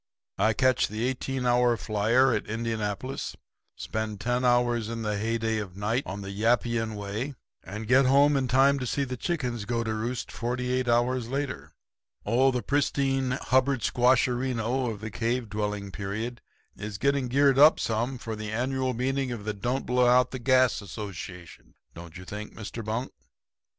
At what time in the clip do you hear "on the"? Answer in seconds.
6.07-6.31